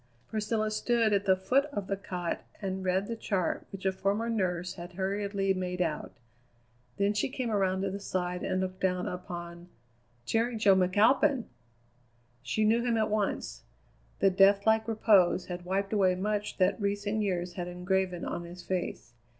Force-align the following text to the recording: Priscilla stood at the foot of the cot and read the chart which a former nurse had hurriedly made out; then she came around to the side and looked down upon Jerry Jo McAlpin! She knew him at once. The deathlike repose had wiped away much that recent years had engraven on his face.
Priscilla 0.29 0.71
stood 0.71 1.13
at 1.13 1.25
the 1.25 1.35
foot 1.35 1.65
of 1.65 1.85
the 1.85 1.95
cot 1.95 2.41
and 2.59 2.83
read 2.83 3.05
the 3.05 3.15
chart 3.15 3.67
which 3.71 3.85
a 3.85 3.91
former 3.91 4.31
nurse 4.31 4.73
had 4.73 4.93
hurriedly 4.93 5.53
made 5.53 5.79
out; 5.79 6.11
then 6.97 7.13
she 7.13 7.29
came 7.29 7.51
around 7.51 7.83
to 7.83 7.91
the 7.91 7.99
side 7.99 8.41
and 8.41 8.61
looked 8.61 8.79
down 8.79 9.07
upon 9.07 9.67
Jerry 10.25 10.55
Jo 10.57 10.75
McAlpin! 10.75 11.43
She 12.41 12.65
knew 12.65 12.83
him 12.83 12.97
at 12.97 13.11
once. 13.11 13.61
The 14.17 14.31
deathlike 14.31 14.87
repose 14.87 15.45
had 15.45 15.65
wiped 15.65 15.93
away 15.93 16.15
much 16.15 16.57
that 16.57 16.81
recent 16.81 17.21
years 17.21 17.53
had 17.53 17.67
engraven 17.67 18.25
on 18.25 18.43
his 18.43 18.63
face. 18.63 19.13